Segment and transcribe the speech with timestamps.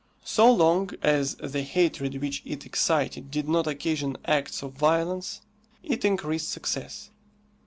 [0.25, 5.41] So long as the hatred which it excited did not occasion acts of violence,
[5.83, 7.11] it increased success.